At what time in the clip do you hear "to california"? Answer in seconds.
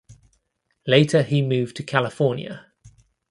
1.75-2.65